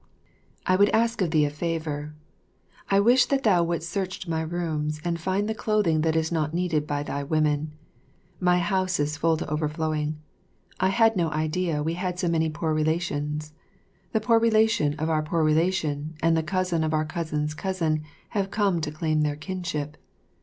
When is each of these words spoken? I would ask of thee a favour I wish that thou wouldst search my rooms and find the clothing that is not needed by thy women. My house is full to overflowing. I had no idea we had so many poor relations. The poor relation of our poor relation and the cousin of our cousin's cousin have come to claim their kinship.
I 0.65 0.77
would 0.77 0.89
ask 0.89 1.21
of 1.21 1.29
thee 1.29 1.45
a 1.45 1.51
favour 1.51 2.15
I 2.89 2.99
wish 2.99 3.27
that 3.27 3.43
thou 3.43 3.63
wouldst 3.63 3.87
search 3.91 4.27
my 4.27 4.41
rooms 4.41 4.99
and 5.05 5.19
find 5.21 5.47
the 5.47 5.53
clothing 5.53 6.01
that 6.01 6.15
is 6.15 6.31
not 6.31 6.55
needed 6.55 6.87
by 6.87 7.03
thy 7.03 7.21
women. 7.21 7.73
My 8.39 8.57
house 8.57 8.99
is 8.99 9.15
full 9.15 9.37
to 9.37 9.47
overflowing. 9.47 10.17
I 10.79 10.89
had 10.89 11.15
no 11.15 11.29
idea 11.29 11.83
we 11.83 11.93
had 11.93 12.17
so 12.17 12.29
many 12.29 12.49
poor 12.49 12.73
relations. 12.73 13.53
The 14.11 14.21
poor 14.21 14.39
relation 14.39 14.95
of 14.95 15.07
our 15.07 15.21
poor 15.21 15.43
relation 15.43 16.15
and 16.23 16.35
the 16.35 16.41
cousin 16.41 16.83
of 16.83 16.95
our 16.95 17.05
cousin's 17.05 17.53
cousin 17.53 18.01
have 18.29 18.49
come 18.49 18.81
to 18.81 18.89
claim 18.91 19.21
their 19.21 19.35
kinship. 19.35 19.97